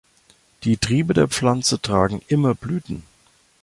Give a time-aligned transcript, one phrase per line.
[0.63, 3.03] Die Triebe der Pflanze tragen immer Blüten.